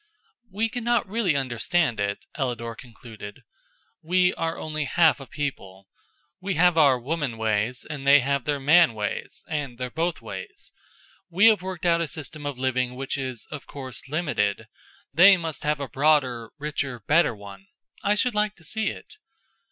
[0.49, 3.43] "We cannot really understand it," Ellador concluded.
[4.01, 5.89] "We are only half a people.
[6.41, 10.71] We have our woman ways and they have their man ways and their both ways.
[11.29, 14.67] We have worked out a system of living which is, of course, limited.
[15.13, 17.67] They must have a broader, richer, better one.
[18.01, 19.17] I should like to see it."